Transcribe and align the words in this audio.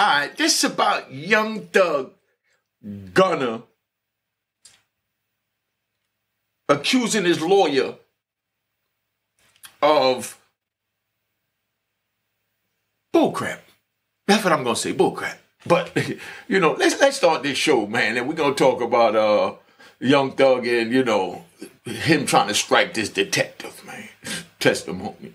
All 0.00 0.06
right, 0.06 0.34
this 0.34 0.64
is 0.64 0.70
about 0.72 1.12
Young 1.12 1.66
Thug 1.66 2.12
Gunna 3.12 3.64
accusing 6.70 7.26
his 7.26 7.42
lawyer 7.42 7.96
of 9.82 10.40
bullcrap. 13.14 13.58
That's 14.26 14.42
what 14.42 14.54
I'm 14.54 14.64
gonna 14.64 14.74
say, 14.74 14.94
bullcrap. 14.94 15.36
But 15.66 15.94
you 16.48 16.60
know, 16.60 16.72
let's 16.72 16.98
let's 16.98 17.18
start 17.18 17.42
this 17.42 17.58
show, 17.58 17.86
man, 17.86 18.16
and 18.16 18.26
we're 18.26 18.32
gonna 18.32 18.54
talk 18.54 18.80
about 18.80 19.14
uh 19.14 19.56
Young 19.98 20.32
Thug 20.32 20.66
and 20.66 20.90
you 20.90 21.04
know 21.04 21.44
him 21.84 22.24
trying 22.24 22.48
to 22.48 22.54
strike 22.54 22.94
this 22.94 23.10
detective, 23.10 23.84
man. 23.84 24.08
Testimony. 24.60 25.34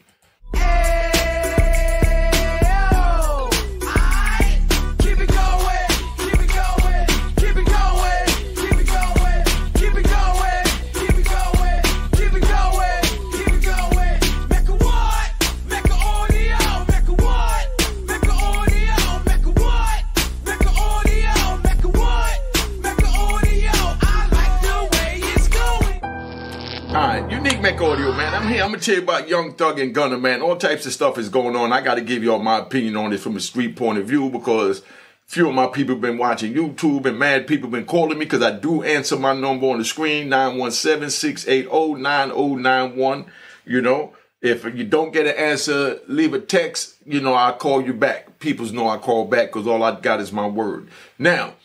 Mac 27.43 27.81
Audio, 27.81 28.13
man. 28.13 28.33
I'm 28.33 28.47
here. 28.47 28.63
I'm 28.63 28.69
gonna 28.69 28.79
tell 28.79 28.95
you 28.95 29.01
about 29.01 29.27
Young 29.27 29.55
Thug 29.55 29.77
and 29.79 29.93
Gunna, 29.93 30.17
man. 30.17 30.41
All 30.41 30.55
types 30.55 30.85
of 30.85 30.93
stuff 30.93 31.17
is 31.17 31.27
going 31.29 31.53
on. 31.55 31.73
I 31.73 31.81
got 31.81 31.95
to 31.95 32.01
give 32.01 32.23
you 32.23 32.31
all 32.31 32.39
my 32.39 32.59
opinion 32.59 32.95
on 32.95 33.09
this 33.09 33.23
from 33.23 33.35
a 33.35 33.39
street 33.39 33.75
point 33.75 33.97
of 33.97 34.05
view 34.05 34.29
because 34.29 34.83
few 35.25 35.49
of 35.49 35.55
my 35.55 35.65
people 35.67 35.95
been 35.95 36.17
watching 36.17 36.53
YouTube 36.53 37.05
and 37.05 37.19
mad 37.19 37.47
people 37.47 37.69
been 37.69 37.85
calling 37.85 38.17
me 38.19 38.25
because 38.25 38.43
I 38.43 38.51
do 38.51 38.83
answer 38.83 39.17
my 39.17 39.33
number 39.33 39.67
on 39.67 39.79
the 39.79 39.85
screen 39.85 40.29
917-680-9091. 40.29 43.25
You 43.65 43.81
know, 43.81 44.13
if 44.41 44.63
you 44.63 44.83
don't 44.83 45.11
get 45.11 45.25
an 45.25 45.35
answer, 45.35 45.99
leave 46.07 46.35
a 46.35 46.39
text. 46.39 46.97
You 47.05 47.19
know, 47.19 47.33
I'll 47.33 47.55
call 47.55 47.83
you 47.83 47.93
back. 47.93 48.37
Peoples 48.39 48.71
know 48.71 48.87
I 48.87 48.97
call 48.97 49.25
back 49.25 49.47
because 49.47 49.65
all 49.65 49.81
I 49.83 49.99
got 49.99 50.21
is 50.21 50.31
my 50.31 50.45
word. 50.47 50.89
Now, 51.17 51.55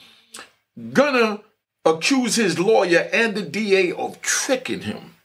Gunna 0.92 1.42
accuse 1.84 2.36
his 2.36 2.58
lawyer 2.58 3.10
and 3.12 3.34
the 3.34 3.42
DA 3.42 3.92
of 3.92 4.22
tricking 4.22 4.80
him. 4.80 5.16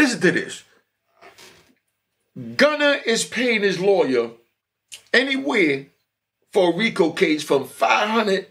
Listen 0.00 0.20
to 0.22 0.32
this. 0.32 0.64
Gunna 2.56 3.00
is 3.04 3.26
paying 3.26 3.60
his 3.60 3.78
lawyer 3.78 4.30
anywhere 5.12 5.88
for 6.50 6.72
a 6.72 6.74
RICO 6.74 7.10
case 7.10 7.42
from 7.42 7.66
500 7.66 8.46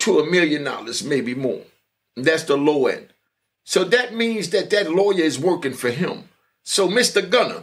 to 0.00 0.18
a 0.18 0.30
million 0.30 0.64
dollars, 0.64 1.02
maybe 1.02 1.34
more. 1.34 1.62
That's 2.16 2.42
the 2.42 2.58
low 2.58 2.86
end. 2.86 3.08
So 3.64 3.82
that 3.84 4.14
means 4.14 4.50
that 4.50 4.68
that 4.68 4.92
lawyer 4.92 5.24
is 5.24 5.38
working 5.38 5.72
for 5.72 5.90
him. 5.90 6.28
So 6.64 6.86
Mr. 6.86 7.26
Gunna, 7.28 7.62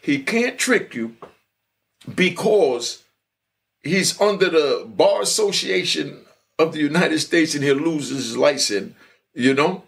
he 0.00 0.22
can't 0.22 0.58
trick 0.58 0.94
you 0.94 1.16
because 2.14 3.02
he's 3.82 4.18
under 4.18 4.48
the 4.48 4.86
Bar 4.88 5.20
Association 5.20 6.24
of 6.58 6.72
the 6.72 6.80
United 6.80 7.18
States 7.18 7.54
and 7.54 7.62
he'll 7.62 7.76
lose 7.76 8.08
his 8.08 8.38
license, 8.38 8.94
you 9.34 9.52
know? 9.52 9.82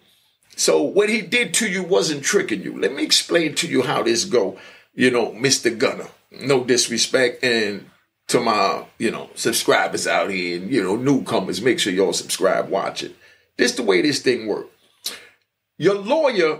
So 0.59 0.81
what 0.81 1.07
he 1.07 1.21
did 1.21 1.53
to 1.55 1.69
you 1.69 1.83
wasn't 1.83 2.21
tricking 2.21 2.63
you. 2.63 2.77
Let 2.77 2.93
me 2.93 3.01
explain 3.01 3.55
to 3.55 3.67
you 3.67 3.81
how 3.81 4.03
this 4.03 4.25
go. 4.25 4.59
You 4.93 5.09
know, 5.09 5.31
Mr. 5.31 5.75
Gunna. 5.75 6.07
No 6.31 6.65
disrespect 6.65 7.41
and 7.45 7.89
to 8.27 8.41
my, 8.41 8.83
you 8.97 9.09
know, 9.09 9.29
subscribers 9.35 10.05
out 10.05 10.29
here 10.29 10.59
and, 10.59 10.69
you 10.69 10.83
know, 10.83 10.97
newcomers, 10.97 11.61
make 11.61 11.79
sure 11.79 11.93
y'all 11.93 12.11
subscribe, 12.11 12.67
watch 12.67 13.03
it. 13.03 13.15
This 13.55 13.71
the 13.71 13.83
way 13.83 14.01
this 14.01 14.19
thing 14.19 14.47
works. 14.47 14.69
Your 15.77 15.95
lawyer 15.95 16.59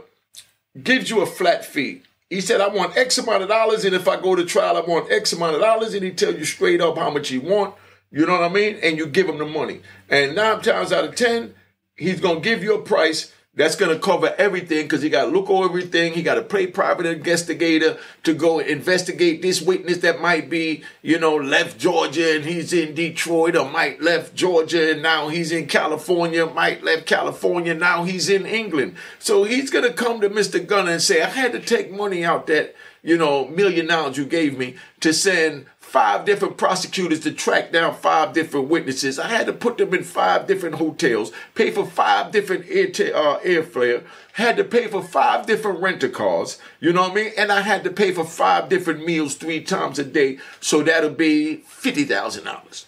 gives 0.82 1.09
you 1.09 1.22
a 1.22 1.26
flat 1.26 1.66
fee. 1.66 2.04
He 2.30 2.40
said, 2.40 2.62
I 2.62 2.70
want 2.70 2.96
X 2.96 3.18
amount 3.18 3.44
of 3.44 3.50
dollars, 3.50 3.84
and 3.84 3.94
if 3.94 4.08
I 4.08 4.18
go 4.18 4.34
to 4.34 4.46
trial, 4.46 4.78
I 4.78 4.82
want 4.82 5.12
X 5.12 5.34
amount 5.34 5.56
of 5.56 5.62
dollars, 5.62 5.94
and 5.94 6.04
he 6.06 6.12
tell 6.12 6.34
you 6.34 6.46
straight 6.46 6.80
up 6.80 6.98
how 6.98 7.09
much 7.09 7.28
he 7.28 7.38
want. 7.38 7.76
You 8.12 8.26
know 8.26 8.40
what 8.40 8.50
I 8.50 8.54
mean? 8.54 8.78
And 8.82 8.98
you 8.98 9.08
give 9.08 9.28
him 9.28 9.40
the 9.40 9.46
money. 9.46 9.82
And 10.08 10.36
nine 10.36 10.62
times 10.62 10.94
out 10.94 11.04
of 11.04 11.16
ten, 11.16 11.54
he's 11.98 12.22
gonna 12.22 12.40
give 12.40 12.64
you 12.64 12.76
a 12.76 12.82
price 12.82 13.34
that's 13.59 13.75
going 13.75 13.94
to 13.94 14.00
cover 14.00 14.34
everything 14.38 14.84
because 14.84 15.02
he 15.02 15.09
got 15.09 15.25
to 15.25 15.31
look 15.31 15.50
over 15.50 15.66
everything. 15.66 16.14
He 16.14 16.24
got 16.24 16.36
to 16.36 16.42
pay 16.42 16.66
private 16.66 17.06
investigator 17.06 17.97
to 18.24 18.34
go 18.34 18.59
investigate 18.59 19.42
this 19.42 19.62
witness 19.62 19.97
that 19.97 20.22
might 20.22 20.50
be, 20.50 20.81
you 21.02 21.20
know, 21.20 21.36
left 21.36 21.78
Georgia 21.78 22.38
and 22.38 22.46
he's 22.46 22.72
in 22.72 22.96
Detroit 22.96 23.58
or 23.58 23.70
might 23.70 24.02
left 24.02 24.34
Georgia 24.34 24.94
and 24.94 25.03
now 25.03 25.28
he's 25.28 25.52
in 25.52 25.68
California, 25.68 26.46
might 26.46 26.86
left 26.86 27.06
California, 27.06 27.74
now 27.74 28.06
he's 28.06 28.30
in 28.30 28.46
England. 28.46 28.96
So 29.20 29.44
he's 29.44 29.70
going 29.70 29.84
to 29.84 29.91
come 29.91 30.22
to 30.22 30.30
Mr. 30.30 30.66
Gunna 30.66 30.91
and 30.91 31.02
say, 31.02 31.22
I 31.22 31.28
had 31.28 31.52
to 31.52 31.59
take 31.59 31.91
money 31.91 32.24
out 32.24 32.47
that, 32.47 32.74
you 33.04 33.18
know, 33.18 33.48
million 33.48 33.88
dollars 33.88 34.18
you 34.18 34.26
gave 34.26 34.58
me 34.58 34.76
to 35.00 35.14
send 35.14 35.66
five 35.80 36.24
different 36.24 36.58
prosecutors 36.58 37.22
to 37.22 37.32
track 37.32 37.72
down 37.72 37.96
five 37.96 38.34
different 38.34 38.68
witnesses. 38.68 39.18
I 39.18 39.28
had 39.28 39.48
to 39.48 39.54
put 39.54 39.78
them 39.78 39.94
in 39.94 40.04
five 40.04 40.46
different 40.46 40.76
hotels, 40.76 41.32
pay 41.56 41.72
for 41.72 41.86
five 41.86 42.32
different 42.32 42.66
air 42.70 42.88
t- 42.88 43.12
uh, 43.12 43.40
airfare, 43.40 44.04
had 44.34 44.58
to 44.58 44.64
pay 44.64 44.88
for 44.88 45.02
five 45.02 45.48
different 45.48 45.80
rental 45.80 46.09
cars, 46.09 46.59
you 46.80 46.94
know 46.94 47.02
what 47.02 47.12
I 47.12 47.16
mean? 47.16 47.32
And 47.38 47.52
I 47.52 47.62
had 47.62 47.84
to 47.86 47.90
pay 47.90 48.12
for 48.12 48.24
five 48.24 48.70
different 48.70 49.06
meals 49.06 49.36
three 49.36 49.62
times 49.62 49.98
a 49.98 50.04
day. 50.04 50.38
So 50.59 50.84
that'll 50.84 51.09
be 51.09 51.64
$50,000. 51.68 52.86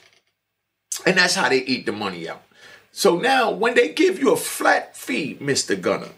And 1.05 1.17
that's 1.17 1.35
how 1.35 1.49
they 1.49 1.63
eat 1.63 1.85
the 1.85 1.91
money 1.91 2.29
out. 2.29 2.43
So 2.91 3.17
now 3.17 3.49
when 3.51 3.73
they 3.73 3.89
give 3.89 4.19
you 4.19 4.31
a 4.31 4.37
flat 4.37 4.95
fee, 4.95 5.37
Mr. 5.41 5.79
Gunna, 5.79 6.09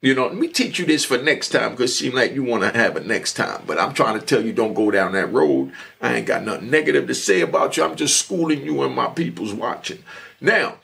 you 0.00 0.14
know, 0.14 0.26
let 0.26 0.36
me 0.36 0.48
teach 0.48 0.78
you 0.78 0.86
this 0.86 1.04
for 1.04 1.18
next 1.18 1.48
time 1.48 1.72
because 1.72 1.90
it 1.90 1.94
seems 1.94 2.14
like 2.14 2.32
you 2.32 2.44
want 2.44 2.62
to 2.62 2.78
have 2.78 2.96
it 2.96 3.06
next 3.06 3.32
time. 3.32 3.62
But 3.66 3.80
I'm 3.80 3.94
trying 3.94 4.18
to 4.18 4.24
tell 4.24 4.44
you 4.44 4.52
don't 4.52 4.74
go 4.74 4.90
down 4.90 5.12
that 5.12 5.32
road. 5.32 5.72
I 6.00 6.14
ain't 6.14 6.26
got 6.26 6.44
nothing 6.44 6.70
negative 6.70 7.08
to 7.08 7.14
say 7.14 7.40
about 7.40 7.76
you. 7.76 7.82
I'm 7.82 7.96
just 7.96 8.16
schooling 8.16 8.64
you 8.64 8.82
and 8.82 8.94
my 8.94 9.08
people's 9.08 9.52
watching. 9.52 10.04
Now, 10.40 10.76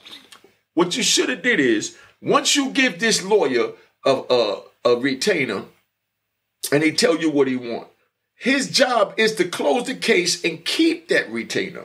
what 0.75 0.97
you 0.97 1.05
should 1.05 1.29
have 1.29 1.43
did 1.43 1.61
is 1.61 1.97
once 2.21 2.57
you 2.57 2.71
give 2.71 2.99
this 2.99 3.23
lawyer 3.23 3.73
a, 4.05 4.23
a, 4.29 4.63
a 4.85 4.97
retainer 4.97 5.65
and 6.73 6.83
he 6.83 6.91
tell 6.91 7.17
you 7.17 7.31
what 7.31 7.47
he 7.47 7.57
want, 7.57 7.87
his 8.35 8.69
job 8.69 9.15
is 9.17 9.37
to 9.37 9.45
close 9.45 9.87
the 9.87 9.95
case 9.95 10.45
and 10.45 10.65
keep 10.65 11.09
that 11.09 11.31
retainer. 11.31 11.85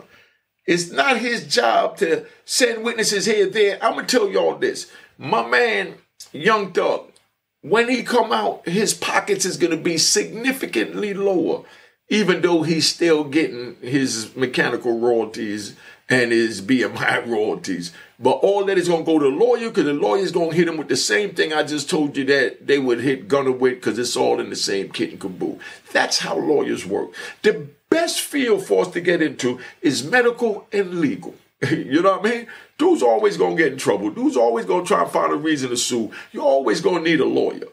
It's 0.66 0.90
not 0.90 1.18
his 1.18 1.48
job 1.48 1.98
to 1.98 2.26
send 2.46 2.84
witnesses 2.84 3.26
here 3.26 3.48
there. 3.48 3.78
I'm 3.84 3.96
gonna 3.96 4.08
tell 4.08 4.30
y'all 4.30 4.56
this. 4.56 4.92
My 5.18 5.48
man, 5.48 5.96
Young 6.32 6.72
Thug, 6.72 7.12
when 7.62 7.90
he 7.90 8.04
come 8.04 8.32
out, 8.32 8.68
his 8.68 8.94
pockets 8.94 9.46
is 9.46 9.58
going 9.58 9.72
to 9.72 9.84
be 9.84 9.98
significantly 9.98 11.14
lower, 11.14 11.64
even 12.10 12.42
though 12.42 12.64
he's 12.64 12.88
still 12.88 13.24
getting 13.24 13.76
his 13.82 14.36
mechanical 14.36 15.00
royalties 15.00 15.76
and 16.08 16.32
his 16.32 16.62
BMI 16.62 17.28
royalties. 17.28 17.92
But 18.18 18.32
all 18.32 18.66
that 18.66 18.78
is 18.78 18.88
going 18.88 19.06
to 19.06 19.12
go 19.12 19.20
to 19.20 19.26
the 19.26 19.36
lawyer 19.36 19.70
because 19.70 19.86
the 19.86 19.94
lawyer 19.94 20.22
is 20.22 20.32
going 20.32 20.52
to 20.52 20.56
hit 20.56 20.68
him 20.68 20.78
with 20.78 20.88
the 20.88 20.98
same 20.98 21.36
thing 21.36 21.54
I 21.54 21.64
just 21.64 21.90
told 21.90 22.18
you 22.18 22.26
that 22.26 22.66
they 22.66 22.80
would 22.80 23.02
hit 23.02 23.28
Gunna 23.28 23.52
with 23.52 23.76
because 23.76 24.00
it's 24.00 24.16
all 24.16 24.40
in 24.40 24.50
the 24.50 24.56
same 24.56 24.90
kit 24.90 25.12
and 25.12 25.20
caboodle. 25.20 25.60
That's 25.92 26.20
how 26.20 26.38
lawyers 26.38 26.86
work. 26.86 27.12
The 27.44 27.68
best 27.90 28.22
field 28.22 28.66
for 28.66 28.86
us 28.86 28.92
to 28.94 29.02
get 29.02 29.22
into 29.22 29.60
is 29.82 30.04
medical 30.04 30.68
and 30.72 31.00
legal. 31.00 31.36
you 31.70 32.02
know 32.02 32.18
what 32.18 32.26
I 32.26 32.30
mean? 32.30 32.48
Dude's 32.78 33.04
always 33.04 33.36
gonna 33.36 33.56
get 33.56 33.74
in 33.74 33.78
trouble. 33.78 34.10
Dude's 34.10 34.38
always 34.38 34.66
gonna 34.66 34.86
try 34.86 35.02
and 35.02 35.12
find 35.12 35.34
a 35.34 35.36
reason 35.36 35.70
to 35.70 35.78
sue. 35.78 36.12
You're 36.32 36.44
always 36.44 36.80
gonna 36.80 37.02
need 37.02 37.20
a 37.20 37.26
lawyer. 37.26 37.68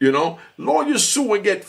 You 0.00 0.12
know, 0.12 0.38
lawyers 0.58 1.04
sue 1.04 1.34
and 1.34 1.44
get 1.44 1.64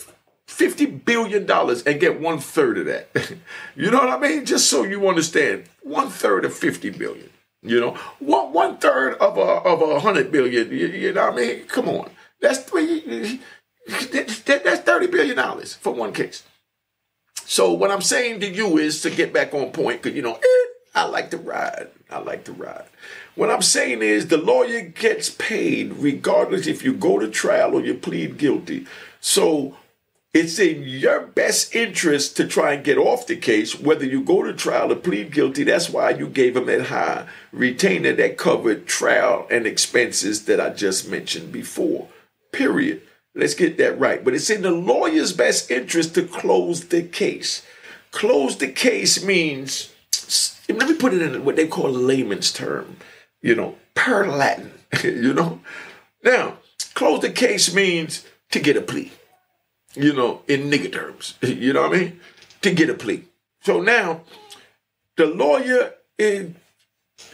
fifty 0.46 0.86
billion 0.86 1.46
dollars 1.46 1.82
and 1.84 2.00
get 2.00 2.20
one 2.20 2.38
third 2.38 2.78
of 2.78 2.86
that. 2.86 3.08
you 3.76 3.90
know 3.90 3.98
what 3.98 4.08
I 4.08 4.18
mean? 4.18 4.44
Just 4.44 4.68
so 4.68 4.82
you 4.82 5.08
understand, 5.08 5.64
one 5.82 6.08
third 6.08 6.44
of 6.44 6.52
fifty 6.52 6.90
billion. 6.90 7.30
You 7.62 7.80
know, 7.80 7.94
one 8.18 8.52
one 8.52 8.78
third 8.78 9.14
of 9.14 9.38
a 9.38 9.40
of 9.40 9.80
a 9.80 10.00
hundred 10.00 10.32
billion. 10.32 10.70
You, 10.70 10.88
you 10.88 11.12
know 11.12 11.30
what 11.30 11.34
I 11.34 11.36
mean? 11.36 11.64
Come 11.66 11.88
on, 11.88 12.10
that's 12.40 12.58
three. 12.58 13.40
That's 13.86 14.82
thirty 14.82 15.06
billion 15.06 15.36
dollars 15.36 15.74
for 15.74 15.92
one 15.94 16.12
case. 16.12 16.42
So 17.44 17.72
what 17.72 17.92
I'm 17.92 18.02
saying 18.02 18.40
to 18.40 18.48
you 18.48 18.76
is 18.76 19.00
to 19.02 19.10
get 19.10 19.32
back 19.32 19.54
on 19.54 19.70
point, 19.70 20.02
because 20.02 20.16
you 20.16 20.22
know. 20.22 20.34
Eh, 20.34 20.67
I 20.98 21.04
like 21.04 21.30
to 21.30 21.38
ride. 21.38 21.88
I 22.10 22.18
like 22.18 22.42
to 22.44 22.52
ride. 22.52 22.86
What 23.36 23.50
I'm 23.50 23.62
saying 23.62 24.02
is 24.02 24.26
the 24.26 24.36
lawyer 24.36 24.80
gets 24.80 25.30
paid 25.30 25.92
regardless 25.92 26.66
if 26.66 26.82
you 26.82 26.92
go 26.92 27.20
to 27.20 27.28
trial 27.28 27.74
or 27.74 27.82
you 27.84 27.94
plead 27.94 28.36
guilty. 28.36 28.84
So 29.20 29.76
it's 30.34 30.58
in 30.58 30.82
your 30.82 31.20
best 31.20 31.72
interest 31.72 32.36
to 32.36 32.48
try 32.48 32.72
and 32.72 32.84
get 32.84 32.98
off 32.98 33.28
the 33.28 33.36
case, 33.36 33.78
whether 33.78 34.04
you 34.04 34.22
go 34.22 34.42
to 34.42 34.52
trial 34.52 34.90
or 34.90 34.96
plead 34.96 35.30
guilty. 35.30 35.62
That's 35.62 35.88
why 35.88 36.10
you 36.10 36.28
gave 36.28 36.56
him 36.56 36.66
that 36.66 36.86
high 36.86 37.28
retainer 37.52 38.12
that 38.14 38.36
covered 38.36 38.88
trial 38.88 39.46
and 39.52 39.66
expenses 39.66 40.46
that 40.46 40.60
I 40.60 40.70
just 40.70 41.08
mentioned 41.08 41.52
before. 41.52 42.08
Period. 42.50 43.02
Let's 43.36 43.54
get 43.54 43.78
that 43.78 44.00
right. 44.00 44.24
But 44.24 44.34
it's 44.34 44.50
in 44.50 44.62
the 44.62 44.72
lawyer's 44.72 45.32
best 45.32 45.70
interest 45.70 46.16
to 46.16 46.24
close 46.24 46.86
the 46.86 47.04
case. 47.04 47.62
close 48.10 48.56
the 48.56 48.72
case 48.72 49.22
means, 49.22 49.92
let 50.68 50.88
me 50.88 50.96
put 50.96 51.14
it 51.14 51.22
in 51.22 51.44
what 51.44 51.56
they 51.56 51.66
call 51.66 51.90
layman's 51.90 52.52
term, 52.52 52.96
you 53.40 53.54
know, 53.54 53.76
per 53.94 54.26
Latin, 54.26 54.72
you 55.02 55.32
know. 55.32 55.60
Now, 56.22 56.58
close 56.94 57.20
the 57.20 57.30
case 57.30 57.72
means 57.72 58.26
to 58.50 58.60
get 58.60 58.76
a 58.76 58.82
plea, 58.82 59.12
you 59.94 60.12
know, 60.12 60.42
in 60.46 60.70
nigger 60.70 60.92
terms, 60.92 61.34
you 61.42 61.72
know 61.72 61.82
what 61.88 61.96
I 61.96 62.00
mean? 62.00 62.20
To 62.62 62.72
get 62.72 62.90
a 62.90 62.94
plea. 62.94 63.24
So 63.62 63.80
now, 63.80 64.22
the 65.16 65.26
lawyer 65.26 65.94
is, 66.18 66.52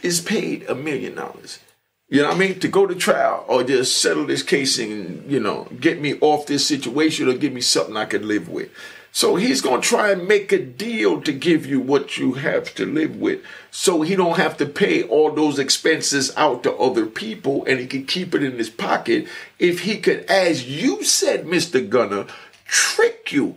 is 0.01 0.21
paid 0.21 0.63
a 0.69 0.75
million 0.75 1.15
dollars. 1.15 1.59
You 2.07 2.21
know 2.21 2.27
what 2.27 2.35
I 2.35 2.39
mean? 2.39 2.59
To 2.59 2.67
go 2.67 2.85
to 2.85 2.93
trial 2.93 3.45
or 3.47 3.63
just 3.63 3.97
settle 3.99 4.25
this 4.25 4.43
case 4.43 4.77
and, 4.77 5.29
you 5.29 5.39
know, 5.39 5.67
get 5.79 5.99
me 5.99 6.15
off 6.21 6.45
this 6.45 6.67
situation 6.67 7.27
or 7.27 7.33
give 7.33 7.51
me 7.51 7.61
something 7.61 7.97
I 7.97 8.05
can 8.05 8.27
live 8.27 8.47
with. 8.47 8.69
So 9.15 9.37
he's 9.37 9.61
going 9.61 9.79
to 9.79 9.87
try 9.87 10.11
and 10.11 10.27
make 10.27 10.51
a 10.51 10.61
deal 10.61 11.21
to 11.21 11.31
give 11.31 11.65
you 11.65 11.79
what 11.79 12.17
you 12.17 12.33
have 12.33 12.75
to 12.75 12.85
live 12.85 13.15
with. 13.15 13.41
So 13.71 14.01
he 14.01 14.13
don't 14.13 14.35
have 14.35 14.57
to 14.57 14.65
pay 14.65 15.03
all 15.03 15.31
those 15.31 15.57
expenses 15.57 16.35
out 16.35 16.63
to 16.63 16.75
other 16.75 17.05
people 17.05 17.63
and 17.63 17.79
he 17.79 17.87
can 17.87 18.05
keep 18.05 18.35
it 18.35 18.43
in 18.43 18.57
his 18.57 18.69
pocket. 18.69 19.29
If 19.57 19.83
he 19.83 19.99
could, 19.99 20.25
as 20.25 20.69
you 20.69 21.01
said, 21.05 21.45
Mr. 21.45 21.87
Gunna, 21.87 22.27
trick 22.65 23.31
you 23.31 23.55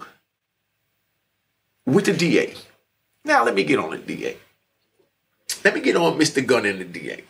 with 1.84 2.04
the 2.04 2.12
DA. 2.12 2.54
Now 3.24 3.44
let 3.44 3.56
me 3.56 3.64
get 3.64 3.80
on 3.80 3.90
the 3.90 3.98
DA. 3.98 4.36
Let 5.64 5.74
me 5.74 5.80
get 5.80 5.96
on 5.96 6.20
Mr. 6.20 6.46
Gunna 6.46 6.68
and 6.68 6.82
the 6.82 6.84
DA. 6.84 7.24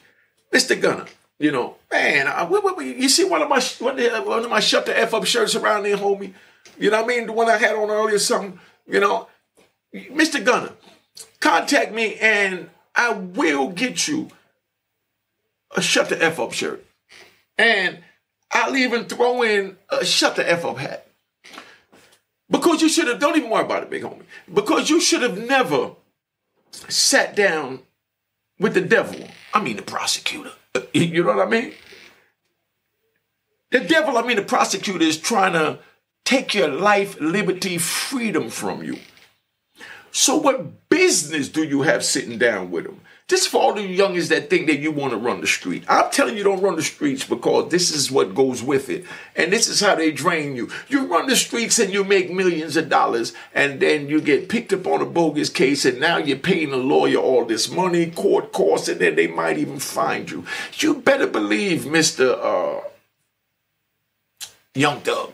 Mr. 0.53 0.79
Gunna, 0.79 1.07
you 1.39 1.51
know, 1.51 1.77
man, 1.91 2.29
I, 2.29 2.47
you 2.83 3.09
see 3.09 3.25
one 3.25 3.41
of 3.41 3.49
my 3.49 3.63
one 3.79 4.45
of 4.45 4.51
my 4.51 4.61
shut 4.61 4.85
the 4.85 4.99
f 4.99 5.15
up 5.15 5.25
shirts 5.25 5.55
around 5.55 5.85
there, 5.85 5.97
homie. 5.97 6.35
You 6.79 6.91
know 6.91 7.03
what 7.03 7.13
I 7.13 7.17
mean? 7.17 7.27
The 7.27 7.33
one 7.33 7.49
I 7.49 7.57
had 7.57 7.75
on 7.75 7.91
earlier, 7.91 8.19
something. 8.19 8.59
You 8.87 9.01
know, 9.01 9.29
Mr. 9.95 10.45
Gunna, 10.45 10.73
contact 11.41 11.93
me 11.93 12.17
and 12.17 12.71
I 12.95 13.13
will 13.13 13.69
get 13.69 14.09
you 14.09 14.29
a 15.77 15.83
shut 15.83 16.09
the 16.09 16.23
f 16.23 16.41
up 16.41 16.53
shirt, 16.53 16.85
and 17.57 17.99
I'll 18.51 18.77
even 18.77 19.05
throw 19.05 19.43
in 19.43 19.77
a 19.91 20.05
shut 20.05 20.37
the 20.37 20.51
f 20.51 20.65
up 20.65 20.79
hat. 20.79 21.07
Because 22.51 22.81
you 22.81 22.89
should 22.89 23.09
have, 23.09 23.21
don't 23.21 23.37
even 23.37 23.51
worry 23.51 23.65
about 23.65 23.83
it, 23.83 23.91
big 23.91 24.03
homie. 24.03 24.23
Because 24.53 24.89
you 24.89 25.01
should 25.01 25.23
have 25.23 25.39
never 25.39 25.93
sat 26.89 27.37
down 27.37 27.81
with 28.59 28.75
the 28.75 28.81
devil. 28.81 29.29
I 29.53 29.63
mean, 29.63 29.77
the 29.77 29.83
prosecutor. 29.83 30.53
You 30.93 31.25
know 31.25 31.35
what 31.35 31.47
I 31.47 31.51
mean? 31.51 31.73
The 33.71 33.81
devil, 33.81 34.17
I 34.17 34.23
mean, 34.23 34.37
the 34.37 34.43
prosecutor 34.43 35.05
is 35.05 35.19
trying 35.19 35.53
to 35.53 35.81
take 36.29 36.53
your 36.53 36.69
life, 36.69 37.19
liberty, 37.23 37.79
freedom 37.79 38.51
from 38.51 38.85
you. 38.85 38.99
So, 40.11 40.37
what 40.37 40.91
business 40.91 41.49
do 41.49 41.65
you 41.65 41.83
have 41.83 42.05
sitting 42.05 42.37
down 42.37 42.71
with 42.71 42.85
them? 42.85 43.01
This 43.29 43.47
for 43.47 43.63
all 43.63 43.73
the 43.75 43.81
youngins 43.81 44.29
that 44.29 44.51
think 44.51 44.67
that 44.67 44.79
you 44.79 44.91
want 44.91 45.13
to 45.13 45.19
run 45.19 45.41
the 45.41 45.47
street. 45.47 45.85
I'm 45.89 46.11
telling 46.11 46.37
you, 46.37 46.45
don't 46.45 46.61
run 46.61 46.77
the 46.77 46.83
streets 46.83 47.25
because 47.25 47.71
this 47.71 47.91
is 47.91 48.11
what 48.11 48.35
goes 48.35 48.63
with 48.63 48.91
it. 48.91 49.07
And 49.37 49.51
this 49.51 49.69
is 49.69 49.81
how 49.81 49.95
they 49.95 50.13
drain 50.13 50.55
you. 50.55 50.71
You 50.89 51.07
run 51.07 51.29
the 51.29 51.37
streets 51.37 51.79
and 51.79 51.93
you 51.93 52.05
make 52.05 52.31
millions 52.31 52.77
of 52.77 52.91
dollars, 52.91 53.33
and 53.55 53.81
then 53.81 54.09
you 54.09 54.21
get 54.21 54.51
picked 54.51 54.75
up 54.75 54.87
on 54.87 55.01
a 55.01 55.07
bogus 55.07 55.49
case, 55.49 55.87
and 55.87 55.99
now 55.99 56.19
you're 56.19 56.39
paying 56.39 56.73
a 56.73 56.77
lawyer 56.77 57.19
all 57.19 57.47
this 57.47 57.71
money, 57.71 58.11
court 58.11 58.53
costs, 58.53 58.89
and 58.89 59.01
then 59.01 59.15
they 59.15 59.29
might 59.29 59.57
even 59.57 59.79
find 59.79 60.31
you. 60.31 60.45
You 60.77 60.97
better 60.97 61.27
believe, 61.27 61.83
Mr. 61.83 62.39
Uh, 62.39 62.87
Young 64.75 65.01
Thug 65.01 65.33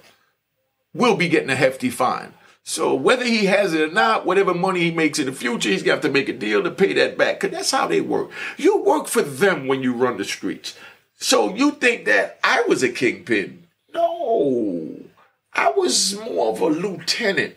will 0.95 1.17
be 1.17 1.29
getting 1.29 1.51
a 1.51 1.57
hefty 1.57 1.91
fine. 1.91 2.33
So 2.63 2.95
whether 2.95 3.25
he 3.25 3.45
has 3.45 3.75
it 3.75 3.91
or 3.91 3.93
not, 3.93 4.25
whatever 4.25 4.55
money 4.55 4.81
he 4.81 4.91
makes 4.91 5.19
in 5.19 5.27
the 5.27 5.33
future, 5.33 5.69
he's 5.69 5.83
got 5.83 6.01
to 6.03 6.09
make 6.09 6.31
a 6.31 6.33
deal 6.33 6.63
to 6.63 6.71
pay 6.71 6.95
that 6.95 7.19
back. 7.19 7.41
Cause 7.41 7.51
that's 7.51 7.71
how 7.71 7.87
they 7.87 8.01
work. 8.01 8.31
You 8.57 8.79
work 8.79 9.07
for 9.07 9.21
them 9.21 9.67
when 9.67 9.83
you 9.83 9.93
run 9.93 10.17
the 10.17 10.25
streets. 10.25 10.75
So 11.19 11.55
you 11.55 11.73
think 11.73 12.07
that 12.07 12.39
I 12.43 12.63
was 12.63 12.83
a 12.83 12.89
kingpin? 12.89 13.67
No, 13.93 14.97
I 15.53 15.71
was 15.71 16.19
more 16.19 16.53
of 16.53 16.61
a 16.61 16.67
lieutenant. 16.67 17.57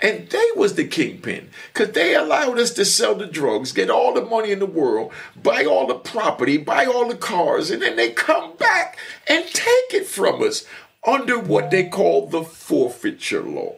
And 0.00 0.28
they 0.28 0.46
was 0.54 0.74
the 0.74 0.86
kingpin 0.86 1.50
because 1.72 1.92
they 1.92 2.14
allowed 2.14 2.58
us 2.58 2.72
to 2.74 2.84
sell 2.84 3.16
the 3.16 3.26
drugs, 3.26 3.72
get 3.72 3.90
all 3.90 4.14
the 4.14 4.24
money 4.24 4.52
in 4.52 4.60
the 4.60 4.66
world, 4.66 5.12
buy 5.40 5.64
all 5.64 5.88
the 5.88 5.96
property, 5.96 6.56
buy 6.56 6.84
all 6.84 7.08
the 7.08 7.16
cars, 7.16 7.70
and 7.70 7.82
then 7.82 7.96
they 7.96 8.10
come 8.10 8.56
back 8.56 8.96
and 9.26 9.44
take 9.46 9.94
it 9.94 10.06
from 10.06 10.40
us 10.42 10.64
under 11.06 11.38
what 11.38 11.70
they 11.70 11.88
call 11.88 12.26
the 12.26 12.42
forfeiture 12.42 13.42
law. 13.42 13.76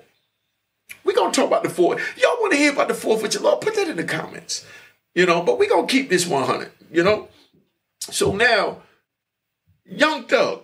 We're 1.04 1.14
going 1.14 1.32
to 1.32 1.36
talk 1.36 1.48
about 1.48 1.62
the 1.62 1.70
four. 1.70 1.98
Y'all 2.16 2.40
want 2.40 2.52
to 2.52 2.58
hear 2.58 2.72
about 2.72 2.88
the 2.88 2.94
forfeiture 2.94 3.40
law? 3.40 3.56
Put 3.56 3.74
that 3.76 3.88
in 3.88 3.96
the 3.96 4.04
comments. 4.04 4.66
You 5.14 5.26
know, 5.26 5.42
but 5.42 5.58
we're 5.58 5.68
going 5.68 5.86
to 5.86 5.92
keep 5.92 6.08
this 6.08 6.26
100, 6.26 6.70
you 6.92 7.02
know? 7.02 7.28
So 8.00 8.34
now, 8.34 8.82
Young 9.84 10.24
Thug, 10.24 10.62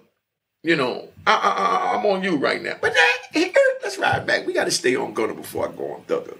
you 0.62 0.76
know, 0.76 1.08
I, 1.26 1.93
I, 1.93 1.99
am 1.99 2.06
on 2.06 2.23
you 2.23 2.37
right 2.37 2.62
now. 2.62 2.76
But 2.81 2.94
now, 2.94 3.50
let's 3.82 3.99
ride 3.99 4.26
back. 4.26 4.47
We 4.47 4.52
got 4.52 4.64
to 4.64 4.70
stay 4.70 4.97
on 4.97 5.14
Gunna 5.14 5.35
before 5.35 5.69
I 5.69 5.73
go 5.73 5.94
on 5.94 6.02
Thug. 6.02 6.38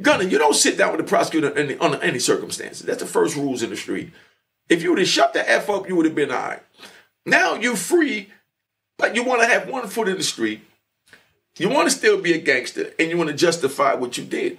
Gunna, 0.00 0.24
you 0.24 0.38
don't 0.38 0.54
sit 0.54 0.76
down 0.76 0.92
with 0.92 1.00
the 1.00 1.08
prosecutor 1.08 1.52
under 1.80 2.02
any 2.02 2.18
circumstances. 2.18 2.84
That's 2.84 3.02
the 3.02 3.08
first 3.08 3.36
rules 3.36 3.62
in 3.62 3.70
the 3.70 3.76
street. 3.76 4.12
If 4.68 4.82
you 4.82 4.90
would 4.90 4.98
have 4.98 5.08
shut 5.08 5.32
the 5.32 5.48
F 5.48 5.70
up, 5.70 5.88
you 5.88 5.96
would 5.96 6.06
have 6.06 6.14
been 6.14 6.30
all 6.30 6.36
right. 6.36 6.62
Now 7.24 7.54
you're 7.54 7.76
free 7.76 8.30
but 8.98 9.14
you 9.14 9.24
want 9.24 9.42
to 9.42 9.48
have 9.48 9.68
one 9.68 9.88
foot 9.88 10.08
in 10.08 10.16
the 10.16 10.22
street. 10.22 10.62
You 11.58 11.68
want 11.70 11.88
to 11.88 11.96
still 11.96 12.20
be 12.20 12.34
a 12.34 12.38
gangster 12.38 12.92
and 12.98 13.10
you 13.10 13.16
want 13.16 13.30
to 13.30 13.36
justify 13.36 13.94
what 13.94 14.18
you 14.18 14.24
did. 14.24 14.58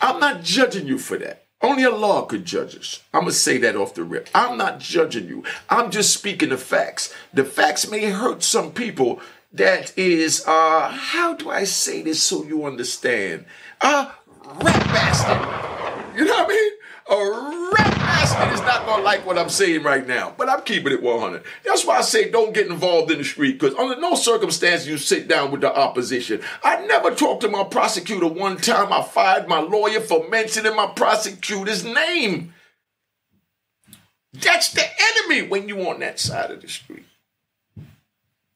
I'm 0.00 0.18
not 0.18 0.42
judging 0.42 0.86
you 0.86 0.98
for 0.98 1.18
that. 1.18 1.44
Only 1.60 1.84
a 1.84 1.90
law 1.90 2.26
could 2.26 2.44
judge 2.44 2.76
us. 2.76 3.02
I'm 3.12 3.22
going 3.22 3.32
to 3.32 3.38
say 3.38 3.58
that 3.58 3.76
off 3.76 3.94
the 3.94 4.04
rip. 4.04 4.28
I'm 4.34 4.58
not 4.58 4.80
judging 4.80 5.28
you. 5.28 5.44
I'm 5.70 5.90
just 5.90 6.12
speaking 6.12 6.50
the 6.50 6.58
facts. 6.58 7.14
The 7.32 7.44
facts 7.44 7.90
may 7.90 8.10
hurt 8.10 8.42
some 8.42 8.72
people. 8.72 9.20
That 9.52 9.96
is, 9.96 10.44
uh, 10.46 10.90
how 10.90 11.34
do 11.34 11.48
I 11.48 11.64
say 11.64 12.02
this 12.02 12.22
so 12.22 12.44
you 12.44 12.66
understand? 12.66 13.46
Uh, 13.80 14.10
rat 14.44 14.84
bastard. 14.86 16.18
You 16.18 16.24
know 16.24 16.34
what 16.34 16.46
I 16.46 16.48
mean? 16.48 16.72
A 17.06 17.16
rat 17.16 17.94
bastard 17.96 18.54
is 18.54 18.60
not 18.62 18.86
gonna 18.86 19.02
like 19.02 19.26
what 19.26 19.36
I'm 19.36 19.50
saying 19.50 19.82
right 19.82 20.06
now, 20.06 20.32
but 20.38 20.48
I'm 20.48 20.62
keeping 20.62 20.92
it 20.92 21.02
100. 21.02 21.42
That's 21.62 21.84
why 21.84 21.98
I 21.98 22.00
say 22.00 22.30
don't 22.30 22.54
get 22.54 22.68
involved 22.68 23.10
in 23.10 23.18
the 23.18 23.24
street, 23.24 23.58
because 23.58 23.76
under 23.76 24.00
no 24.00 24.14
circumstance 24.14 24.86
you 24.86 24.96
sit 24.96 25.28
down 25.28 25.50
with 25.50 25.60
the 25.60 25.74
opposition. 25.74 26.40
I 26.62 26.86
never 26.86 27.14
talked 27.14 27.42
to 27.42 27.48
my 27.48 27.64
prosecutor 27.64 28.26
one 28.26 28.56
time. 28.56 28.90
I 28.90 29.02
fired 29.02 29.48
my 29.48 29.60
lawyer 29.60 30.00
for 30.00 30.26
mentioning 30.30 30.74
my 30.74 30.86
prosecutor's 30.86 31.84
name. 31.84 32.54
That's 34.32 34.72
the 34.72 34.84
enemy 34.84 35.46
when 35.46 35.68
you 35.68 35.86
on 35.88 36.00
that 36.00 36.18
side 36.18 36.50
of 36.50 36.62
the 36.62 36.68
street. 36.68 37.04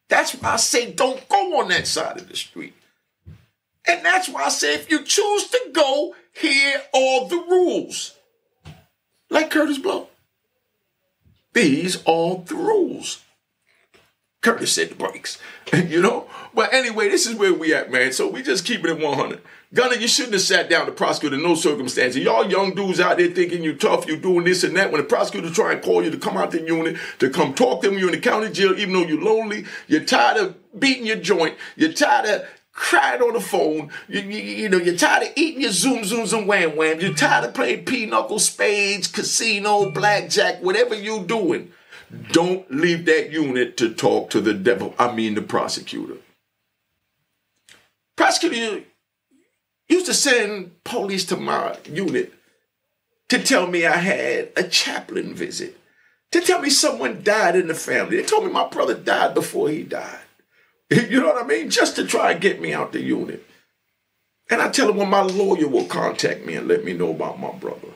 That's 0.09 0.33
why 0.33 0.55
I 0.55 0.57
say 0.57 0.91
don't 0.91 1.29
go 1.29 1.61
on 1.61 1.69
that 1.69 1.87
side 1.87 2.17
of 2.17 2.29
the 2.29 2.37
street. 2.37 2.73
And 3.87 4.05
that's 4.05 4.29
why 4.29 4.45
I 4.45 4.49
say 4.49 4.75
if 4.75 4.91
you 4.91 5.03
choose 5.05 5.49
to 5.49 5.61
go, 5.73 6.15
hear 6.33 6.81
all 6.95 7.29
the 7.29 7.37
rules 7.37 8.15
like 9.31 9.51
Kurtis 9.51 9.83
Blow. 9.83 10.09
These 11.53 11.97
are 12.07 12.43
the 12.45 12.55
rules. 12.55 13.23
Kurtis 14.43 14.69
said 14.69 14.91
the 14.91 14.95
breaks, 14.95 15.39
you 15.73 16.01
know? 16.01 16.29
But 16.55 16.73
anyway, 16.73 17.09
this 17.09 17.27
is 17.27 17.35
where 17.35 17.53
we 17.53 17.75
at, 17.75 17.91
man. 17.91 18.13
So 18.13 18.29
we 18.29 18.43
just 18.43 18.65
keeping 18.65 18.87
it 18.87 18.99
at 18.99 19.01
100. 19.01 19.43
Gunna, 19.75 19.97
you 19.97 20.09
shouldn't 20.09 20.33
have 20.33 20.43
sat 20.43 20.71
down 20.71 20.87
to 20.87 20.93
prosecute 20.93 21.35
in 21.35 21.43
no 21.43 21.55
circumstances. 21.55 22.23
Y'all 22.23 22.49
young 22.49 22.75
dudes 22.75 23.01
out 23.01 23.19
there 23.19 23.29
thinking 23.29 23.63
you 23.63 23.75
tough, 23.75 24.07
you 24.07 24.17
doing 24.17 24.45
this 24.45 24.65
and 24.65 24.75
that. 24.77 24.91
When 24.91 25.01
the 25.01 25.07
prosecutor 25.07 25.51
try 25.51 25.73
and 25.73 25.83
call 25.83 26.03
you 26.03 26.11
to 26.11 26.17
come 26.17 26.39
out 26.39 26.53
the 26.53 26.63
unit, 26.63 26.97
to 27.19 27.29
come 27.29 27.53
talk 27.53 27.83
to 27.83 27.91
them, 27.91 27.99
you're 27.99 28.09
in 28.09 28.15
the 28.15 28.21
county 28.21 28.51
jail, 28.51 28.79
even 28.79 28.95
though 28.95 29.05
you're 29.05 29.21
lonely, 29.21 29.67
you're 29.87 30.05
tired 30.05 30.39
of 30.39 30.81
beating 30.81 31.05
your 31.05 31.17
joint, 31.17 31.57
you're 31.77 31.93
tired 31.93 32.27
of 32.27 32.49
crying 32.79 33.21
on 33.21 33.35
the 33.35 33.41
phone. 33.41 33.91
You, 34.07 34.21
you, 34.21 34.39
you, 34.39 34.69
know, 34.69 34.79
you're 34.79 34.97
tired 34.97 35.25
of 35.25 35.33
eating 35.37 35.63
your 35.63 35.73
zoom 35.73 36.03
zooms 36.03 36.37
and 36.37 36.47
wham 36.47 36.77
wham. 36.77 37.01
You're 37.01 37.13
tired 37.15 37.45
of 37.45 37.55
playing 37.55 37.85
pinochle, 37.85 38.39
spades, 38.39 39.09
casino, 39.09 39.91
blackjack, 39.91 40.63
whatever 40.63 40.95
you're 40.95 41.25
doing. 41.25 41.73
Don't 42.33 42.71
leave 42.71 43.05
that 43.07 43.31
unit 43.31 43.77
to 43.79 43.93
talk 43.93 44.31
to 44.31 44.41
the 44.41 44.55
devil. 44.55 44.95
I 44.99 45.13
mean 45.13 45.35
the 45.35 45.43
prosecutor. 45.43 46.17
Prosecutor 48.17 48.85
used 49.89 50.07
to 50.07 50.15
send 50.15 50.83
police 50.85 51.25
to 51.27 51.37
my 51.37 51.77
unit 51.85 52.33
to 53.29 53.43
tell 53.43 53.67
me 53.67 53.85
I 53.85 53.97
had 53.97 54.53
a 54.57 54.63
chaplain 54.63 55.35
visit. 55.35 55.77
To 56.33 56.41
tell 56.41 56.61
me 56.61 56.71
someone 56.71 57.23
died 57.23 57.57
in 57.57 57.69
the 57.69 57.75
family. 57.75 58.17
They 58.17 58.23
told 58.23 58.45
me 58.45 58.53
my 58.53 58.69
brother 58.69 58.95
died 58.95 59.35
before 59.35 59.69
he 59.69 59.83
died. 59.83 60.21
You 61.11 61.21
know 61.21 61.29
what 61.29 61.45
I 61.45 61.47
mean? 61.47 61.71
Just 61.71 61.97
to 61.97 62.07
try 62.07 62.33
and 62.33 62.41
get 62.41 62.61
me 62.61 62.73
out 62.73 62.93
the 62.93 63.01
unit. 63.03 63.45
And 64.51 64.63
I 64.63 64.71
tell 64.71 64.89
him 64.91 64.97
when 64.97 65.11
my 65.11 65.21
lawyer 65.21 65.69
will 65.69 65.85
contact 65.85 66.47
me 66.47 66.55
and 66.55 66.67
let 66.67 66.85
me 66.85 66.95
know 66.95 67.11
about 67.11 67.39
my 67.39 67.53
brother. 67.53 67.89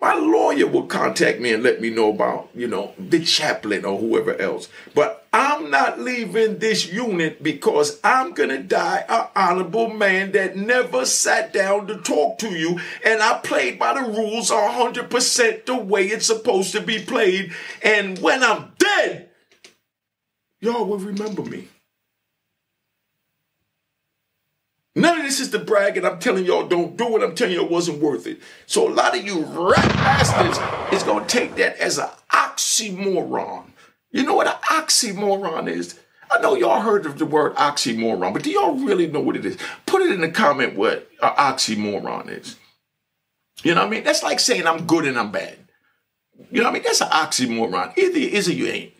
my 0.00 0.14
lawyer 0.14 0.66
will 0.66 0.86
contact 0.86 1.40
me 1.40 1.52
and 1.52 1.62
let 1.62 1.80
me 1.80 1.90
know 1.90 2.10
about, 2.10 2.50
you 2.54 2.68
know, 2.68 2.94
the 2.98 3.18
chaplain 3.24 3.84
or 3.84 3.98
whoever 3.98 4.36
else. 4.36 4.68
But 4.94 5.26
I'm 5.32 5.70
not 5.70 5.98
leaving 5.98 6.58
this 6.58 6.86
unit 6.92 7.42
because 7.42 7.98
I'm 8.04 8.32
going 8.32 8.50
to 8.50 8.62
die 8.62 9.04
an 9.08 9.26
honorable 9.34 9.88
man 9.88 10.32
that 10.32 10.56
never 10.56 11.04
sat 11.06 11.52
down 11.52 11.86
to 11.88 11.96
talk 11.96 12.38
to 12.38 12.50
you. 12.50 12.78
And 13.04 13.22
I 13.22 13.38
played 13.38 13.78
by 13.78 13.94
the 13.94 14.08
rules 14.08 14.50
100% 14.50 15.66
the 15.66 15.76
way 15.76 16.06
it's 16.06 16.26
supposed 16.26 16.72
to 16.72 16.80
be 16.80 17.02
played. 17.02 17.52
And 17.82 18.18
when 18.20 18.44
I'm 18.44 18.72
dead, 18.78 19.30
y'all 20.60 20.86
will 20.86 20.98
remember 20.98 21.42
me. 21.42 21.68
None 24.96 25.18
of 25.18 25.24
this 25.24 25.40
is 25.40 25.50
to 25.50 25.58
brag, 25.58 25.98
and 25.98 26.06
I'm 26.06 26.18
telling 26.18 26.46
y'all 26.46 26.66
don't 26.66 26.96
do 26.96 27.18
it. 27.18 27.22
I'm 27.22 27.34
telling 27.34 27.52
you 27.52 27.62
it 27.62 27.70
wasn't 27.70 28.00
worth 28.00 28.26
it. 28.26 28.40
So 28.64 28.88
a 28.88 28.92
lot 28.92 29.14
of 29.14 29.22
you 29.26 29.44
rat 29.44 29.88
bastards 29.92 30.58
is 30.90 31.02
gonna 31.02 31.26
take 31.26 31.56
that 31.56 31.76
as 31.76 31.98
an 31.98 32.08
oxymoron. 32.32 33.64
You 34.10 34.22
know 34.22 34.34
what 34.34 34.46
an 34.46 34.54
oxymoron 34.70 35.68
is? 35.68 36.00
I 36.30 36.40
know 36.40 36.56
y'all 36.56 36.80
heard 36.80 37.04
of 37.04 37.18
the 37.18 37.26
word 37.26 37.54
oxymoron, 37.56 38.32
but 38.32 38.42
do 38.42 38.50
y'all 38.50 38.74
really 38.74 39.06
know 39.06 39.20
what 39.20 39.36
it 39.36 39.44
is? 39.44 39.58
Put 39.84 40.00
it 40.00 40.12
in 40.12 40.22
the 40.22 40.30
comment 40.30 40.76
what 40.76 41.10
an 41.20 41.34
oxymoron 41.34 42.30
is. 42.30 42.56
You 43.62 43.74
know 43.74 43.82
what 43.82 43.88
I 43.88 43.90
mean? 43.90 44.04
That's 44.04 44.22
like 44.22 44.40
saying 44.40 44.66
I'm 44.66 44.86
good 44.86 45.04
and 45.04 45.18
I'm 45.18 45.30
bad. 45.30 45.58
You 46.50 46.62
know 46.62 46.64
what 46.64 46.70
I 46.70 46.72
mean? 46.72 46.84
That's 46.84 47.02
an 47.02 47.08
oxymoron. 47.08 47.98
Either 47.98 48.18
you 48.18 48.28
is 48.28 48.48
or 48.48 48.52
you 48.52 48.66
ain't. 48.68 48.94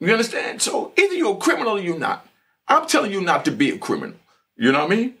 You 0.00 0.10
understand? 0.10 0.60
So 0.60 0.92
either 0.98 1.14
you're 1.14 1.36
a 1.36 1.38
criminal 1.38 1.74
or 1.74 1.80
you're 1.80 1.98
not. 1.98 2.26
I'm 2.66 2.88
telling 2.88 3.12
you 3.12 3.20
not 3.20 3.44
to 3.44 3.52
be 3.52 3.70
a 3.70 3.78
criminal. 3.78 4.16
You 4.56 4.72
know 4.72 4.80
what 4.80 4.92
I 4.92 4.96
mean? 4.96 5.14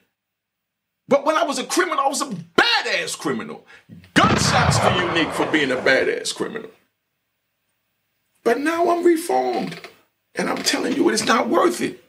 But 1.10 1.26
when 1.26 1.36
I 1.36 1.42
was 1.42 1.58
a 1.58 1.64
criminal, 1.64 1.98
I 1.98 2.06
was 2.06 2.22
a 2.22 2.26
badass 2.26 3.18
criminal. 3.18 3.66
Gunshots 4.14 4.78
to 4.78 4.94
unique 5.08 5.32
for 5.32 5.44
being 5.46 5.72
a 5.72 5.76
badass 5.76 6.32
criminal. 6.32 6.70
But 8.44 8.60
now 8.60 8.88
I'm 8.90 9.02
reformed. 9.02 9.76
And 10.36 10.48
I'm 10.48 10.62
telling 10.62 10.94
you, 10.94 11.08
it's 11.08 11.26
not 11.26 11.48
worth 11.48 11.80
it. 11.80 12.00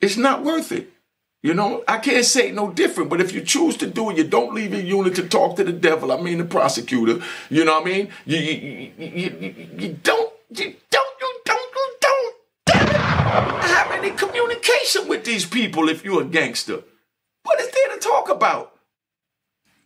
It's 0.00 0.16
not 0.16 0.44
worth 0.44 0.70
it. 0.70 0.92
You 1.42 1.52
know, 1.52 1.82
I 1.88 1.98
can't 1.98 2.24
say 2.24 2.52
no 2.52 2.70
different, 2.70 3.10
but 3.10 3.20
if 3.20 3.32
you 3.32 3.40
choose 3.40 3.76
to 3.78 3.88
do 3.88 4.10
it, 4.10 4.18
you 4.18 4.22
don't 4.22 4.54
leave 4.54 4.72
your 4.72 4.80
unit 4.80 5.16
to 5.16 5.28
talk 5.28 5.56
to 5.56 5.64
the 5.64 5.72
devil. 5.72 6.12
I 6.12 6.20
mean, 6.20 6.38
the 6.38 6.44
prosecutor. 6.44 7.24
You 7.50 7.64
know 7.64 7.80
what 7.80 7.88
I 7.88 7.90
mean? 7.90 8.08
You, 8.24 8.38
you, 8.38 8.92
you, 8.96 9.14
you, 9.16 9.66
you 9.78 9.98
don't, 10.00 10.32
you 10.50 10.76
don't, 10.90 11.14
you 11.20 11.40
don't, 11.44 11.74
you 11.74 11.96
don't, 12.00 12.36
damn 12.66 12.86
it, 12.86 12.94
have 12.94 13.90
any 13.90 14.10
communication 14.10 15.08
with 15.08 15.24
these 15.24 15.44
people 15.44 15.88
if 15.88 16.04
you're 16.04 16.22
a 16.22 16.24
gangster. 16.24 16.84
What 17.44 17.60
is 17.60 17.70
there 17.70 17.94
to 17.94 18.00
talk 18.00 18.28
about? 18.28 18.76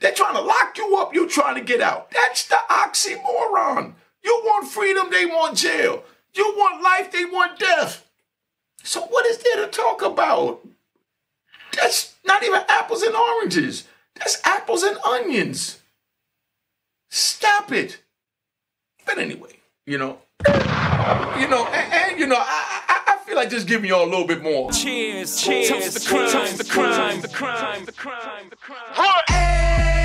They're 0.01 0.13
trying 0.13 0.35
to 0.35 0.43
lock 0.43 0.77
you 0.77 0.97
up, 0.99 1.15
you're 1.15 1.29
trying 1.29 1.55
to 1.55 1.63
get 1.63 1.81
out. 1.81 2.11
That's 2.11 2.47
the 2.47 2.59
oxymoron. 2.71 3.95
You 4.23 4.43
want 4.45 4.69
freedom, 4.69 5.09
they 5.11 5.25
want 5.27 5.57
jail. 5.57 6.05
You 6.35 6.53
want 6.57 6.83
life, 6.83 7.11
they 7.11 7.25
want 7.25 7.59
death. 7.59 8.07
So 8.83 9.01
what 9.03 9.27
is 9.27 9.39
there 9.39 9.65
to 9.65 9.71
talk 9.71 10.03
about? 10.03 10.67
That's 11.73 12.15
not 12.25 12.43
even 12.43 12.61
apples 12.69 13.03
and 13.03 13.15
oranges. 13.15 13.85
That's 14.15 14.41
apples 14.45 14.83
and 14.83 14.99
onions. 14.99 15.81
Stop 17.11 17.73
it. 17.73 18.03
But 19.05 19.19
anyway, 19.19 19.61
you 19.87 19.99
know, 19.99 20.19
you 20.47 21.49
know, 21.49 21.67
and, 21.73 21.93
and 21.93 22.19
you 22.21 22.27
know, 22.27 22.37
I, 22.39 22.83
I 22.89 23.06
feel 23.37 23.43
like 23.43 23.51
just 23.51 23.67
giving 23.67 23.91
y'all 23.91 24.05
a 24.05 24.09
little 24.09 24.27
bit 24.27 24.43
more. 24.43 24.71
Cheers, 24.73 25.43
cheers, 25.43 25.69
toast 25.69 25.95
the 25.95 26.09
crime, 26.09 26.31
toast 26.31 26.59
the 26.59 26.65
crime, 26.65 27.21
the 27.21 27.29
crime, 27.29 27.85
the 27.85 27.93
crime, 27.93 28.49
the 28.49 28.57
crime. 28.57 29.25
Hey! 29.27 29.96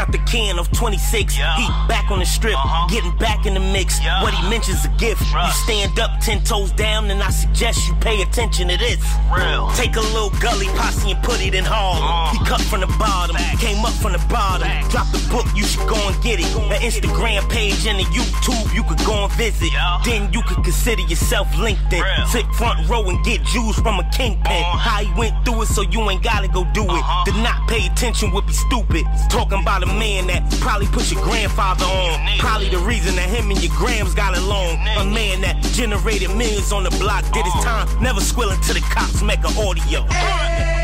Out 0.00 0.10
the 0.12 0.18
can 0.24 0.58
of 0.58 0.72
26. 0.72 1.36
Yeah. 1.36 1.54
He 1.56 1.66
back 1.86 2.10
on 2.10 2.18
the 2.18 2.24
strip, 2.24 2.56
uh-huh. 2.56 2.88
getting 2.88 3.14
back 3.18 3.44
in 3.44 3.52
the 3.52 3.60
mix. 3.60 4.00
Yeah. 4.02 4.22
What 4.22 4.32
he 4.32 4.42
mentions 4.48 4.84
a 4.84 4.92
gift. 4.96 5.20
Trust. 5.28 5.68
You 5.68 5.84
stand 5.84 6.00
up 6.00 6.18
ten 6.20 6.42
toes 6.42 6.72
down, 6.72 7.10
and 7.10 7.22
I 7.22 7.30
suggest 7.30 7.86
you 7.86 7.94
pay 8.00 8.22
attention 8.22 8.68
to 8.68 8.76
this. 8.78 8.98
Real. 9.28 9.68
Take 9.76 9.96
a 9.96 10.00
little 10.16 10.32
gully 10.40 10.66
posse 10.80 11.12
and 11.12 11.22
put 11.22 11.44
it 11.44 11.54
in 11.54 11.64
Harlem. 11.64 12.00
Uh. 12.02 12.32
He 12.32 12.38
cut 12.48 12.62
from 12.62 12.80
the 12.80 12.90
bottom, 12.98 13.36
Back. 13.36 13.60
came 13.60 13.84
up 13.84 13.92
from 14.00 14.12
the 14.12 14.24
bottom. 14.32 14.66
Back. 14.66 14.88
Drop 14.90 15.06
the 15.12 15.20
book, 15.28 15.46
you 15.54 15.64
should 15.64 15.86
go 15.86 16.00
and 16.08 16.16
get 16.22 16.40
it. 16.40 16.48
An 16.56 16.80
Instagram 16.80 17.44
page 17.50 17.86
and 17.86 18.00
a 18.00 18.06
YouTube, 18.08 18.72
you 18.74 18.82
could 18.84 19.04
go 19.04 19.28
and 19.28 19.32
visit. 19.34 19.70
Yeah. 19.72 20.00
Then 20.04 20.32
you 20.32 20.40
could 20.42 20.64
consider 20.64 21.02
yourself 21.02 21.46
LinkedIn. 21.60 22.00
Real. 22.00 22.26
Sit 22.32 22.46
front 22.56 22.88
row 22.88 23.04
and 23.04 23.22
get 23.24 23.44
Jews 23.44 23.76
from 23.76 24.00
a 24.00 24.06
kingpin. 24.16 24.64
Uh. 24.64 24.80
How 24.80 25.04
he 25.04 25.12
went 25.18 25.36
through 25.44 25.62
it, 25.62 25.68
so 25.68 25.82
you 25.82 26.00
ain't 26.08 26.22
gotta 26.22 26.48
go 26.48 26.64
do 26.72 26.84
it. 26.84 27.02
Uh-huh. 27.04 27.24
To 27.26 27.32
not 27.42 27.68
pay 27.68 27.86
attention 27.86 28.32
would 28.32 28.46
be 28.46 28.54
stupid. 28.54 29.04
Talking 29.28 29.60
about 29.60 29.82
a 29.82 29.89
man 29.98 30.26
that 30.28 30.42
probably 30.60 30.86
put 30.88 31.10
your 31.10 31.22
grandfather 31.22 31.84
on. 31.84 32.38
Probably 32.38 32.68
the 32.68 32.78
reason 32.78 33.16
that 33.16 33.28
him 33.28 33.50
and 33.50 33.62
your 33.62 33.74
grams 33.76 34.14
got 34.14 34.36
along. 34.36 34.78
A 34.98 35.04
man 35.04 35.40
that 35.42 35.60
generated 35.72 36.30
millions 36.36 36.72
on 36.72 36.84
the 36.84 36.90
block, 36.98 37.24
did 37.32 37.44
his 37.44 37.54
oh. 37.56 37.64
time, 37.64 38.02
never 38.02 38.20
squilling 38.20 38.60
to 38.62 38.72
the 38.74 38.80
cops, 38.80 39.22
make 39.22 39.40
an 39.40 39.56
audio. 39.56 40.06
Get 40.08 40.79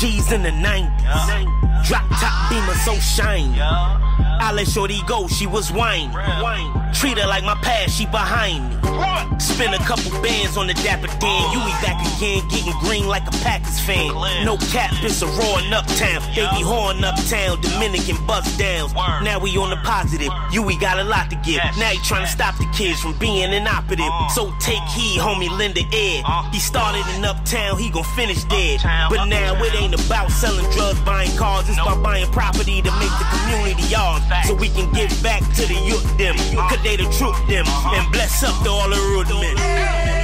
G's 0.00 0.32
in 0.32 0.42
the 0.42 0.48
90s. 0.48 1.02
Yeah. 1.02 1.82
Drop 1.84 2.08
top 2.08 2.50
beamer 2.50 2.72
so 2.86 2.94
shiny. 2.94 3.54
Yeah. 3.54 3.98
I 4.40 4.50
let 4.50 4.66
Shorty 4.66 5.02
go, 5.06 5.28
she 5.28 5.46
was 5.46 5.70
whining. 5.70 6.10
Treat 6.94 7.18
her 7.18 7.26
like 7.28 7.44
my 7.44 7.54
past, 7.56 7.98
she 7.98 8.06
behind 8.06 8.70
me. 8.70 8.79
Spend 9.40 9.74
a 9.74 9.78
couple 9.78 10.10
bands 10.22 10.56
on 10.56 10.66
the 10.66 10.74
Dapper 10.74 11.08
Dan. 11.18 11.52
You 11.52 11.60
be 11.60 11.72
back 11.84 12.00
again, 12.16 12.46
getting 12.48 12.72
green 12.80 13.06
like 13.06 13.26
a 13.26 13.30
Packers 13.44 13.80
fan. 13.80 14.08
No 14.44 14.56
cap, 14.72 14.92
it's 15.02 15.22
a 15.22 15.26
roaring 15.26 15.72
uptown. 15.72 16.20
They 16.34 16.44
be 16.56 16.62
horn 16.62 17.02
uptown, 17.04 17.60
Dominican 17.60 18.16
bust 18.26 18.58
downs. 18.58 18.92
Now 18.94 19.38
we 19.38 19.56
on 19.56 19.70
the 19.70 19.76
positive. 19.76 20.32
You 20.52 20.62
we 20.62 20.76
got 20.78 20.98
a 20.98 21.04
lot 21.04 21.30
to 21.30 21.36
give. 21.36 21.60
Now 21.78 21.90
you 21.90 22.00
trying 22.04 22.24
to 22.24 22.30
stop 22.30 22.56
the 22.58 22.66
kids 22.76 23.00
from 23.00 23.16
being 23.18 23.52
inoperative. 23.52 24.08
Uh. 24.08 24.28
So 24.28 24.52
take 24.60 24.82
heed, 24.92 25.20
homie, 25.20 25.48
lend 25.48 25.76
a 25.78 25.84
ear. 25.94 26.22
Uh. 26.24 26.50
He 26.52 26.58
started 26.58 27.04
in 27.16 27.24
uptown, 27.24 27.78
he 27.78 27.90
gon' 27.90 28.04
finish 28.16 28.44
dead. 28.44 28.80
But 29.08 29.26
now 29.26 29.56
it 29.62 29.74
ain't 29.74 29.94
about 29.94 30.30
selling 30.30 30.68
drugs, 30.72 31.00
buying 31.00 31.34
cars. 31.36 31.68
It's 31.68 31.78
about 31.78 32.02
buying 32.02 32.30
property 32.32 32.82
to 32.82 32.90
make 33.00 33.14
the 33.20 33.26
community 33.32 33.84
yours. 33.88 34.22
So 34.46 34.54
we 34.54 34.68
can 34.68 34.92
give 34.92 35.10
back 35.22 35.40
to 35.56 35.66
the 35.66 35.76
youth 35.84 36.04
them. 36.18 36.36
Uh. 36.56 36.68
Cause 36.68 36.82
they 36.82 36.96
the 36.96 37.08
truth 37.16 37.36
them. 37.48 37.64
And 37.96 38.10
bless 38.12 38.42
up 38.42 38.56
to 38.64 38.70
all 38.80 38.88
the 38.88 38.96
root 38.96 39.28
men. 39.40 40.19